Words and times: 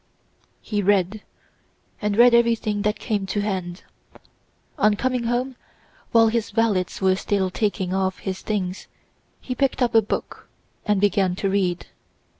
He 0.63 0.81
read, 0.81 1.21
and 2.01 2.17
read 2.17 2.33
everything 2.33 2.81
that 2.81 2.97
came 2.97 3.27
to 3.27 3.41
hand. 3.41 3.83
On 4.79 4.95
coming 4.95 5.25
home, 5.25 5.57
while 6.11 6.29
his 6.29 6.49
valets 6.49 7.01
were 7.01 7.15
still 7.15 7.51
taking 7.51 7.93
off 7.93 8.17
his 8.17 8.41
things, 8.41 8.87
he 9.41 9.53
picked 9.53 9.79
up 9.79 9.93
a 9.93 10.01
book 10.01 10.49
and 10.87 10.99
began 10.99 11.35
to 11.35 11.49
read. 11.51 11.85